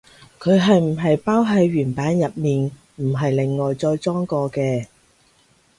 [0.39, 4.87] 佢係唔係包喺原版入面，唔係另外再裝過嘅？